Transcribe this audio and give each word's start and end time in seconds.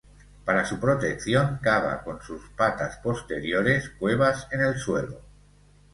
Para 0.45 0.65
su 0.65 0.79
protección, 0.79 1.59
cava 1.61 2.01
con 2.03 2.19
sus 2.23 2.41
patas 2.57 2.97
posteriores 3.03 3.91
cuevas 3.99 4.47
en 4.51 4.61
el 4.61 4.79
suelo. 4.79 5.21